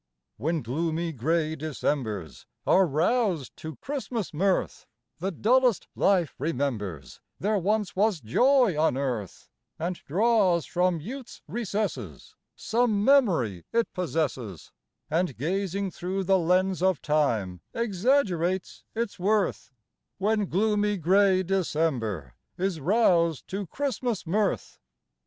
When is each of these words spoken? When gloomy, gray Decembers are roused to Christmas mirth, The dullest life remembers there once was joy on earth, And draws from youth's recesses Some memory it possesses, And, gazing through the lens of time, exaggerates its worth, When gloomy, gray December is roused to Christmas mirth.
When 0.37 0.63
gloomy, 0.63 1.13
gray 1.13 1.55
Decembers 1.55 2.47
are 2.65 2.87
roused 2.87 3.55
to 3.57 3.75
Christmas 3.75 4.33
mirth, 4.33 4.87
The 5.19 5.29
dullest 5.29 5.87
life 5.93 6.33
remembers 6.39 7.21
there 7.39 7.59
once 7.59 7.95
was 7.95 8.19
joy 8.19 8.75
on 8.75 8.97
earth, 8.97 9.47
And 9.77 9.97
draws 10.07 10.65
from 10.65 10.99
youth's 10.99 11.43
recesses 11.47 12.35
Some 12.55 13.05
memory 13.05 13.63
it 13.71 13.93
possesses, 13.93 14.71
And, 15.11 15.37
gazing 15.37 15.91
through 15.91 16.23
the 16.23 16.39
lens 16.39 16.81
of 16.81 16.99
time, 17.03 17.61
exaggerates 17.71 18.83
its 18.95 19.19
worth, 19.19 19.71
When 20.17 20.47
gloomy, 20.47 20.97
gray 20.97 21.43
December 21.43 22.33
is 22.57 22.79
roused 22.79 23.47
to 23.49 23.67
Christmas 23.67 24.25
mirth. 24.25 24.79